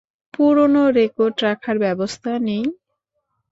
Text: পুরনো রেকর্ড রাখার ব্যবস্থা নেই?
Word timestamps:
পুরনো 0.33 0.83
রেকর্ড 0.97 1.35
রাখার 1.45 1.77
ব্যবস্থা 1.83 2.31
নেই? 2.47 2.63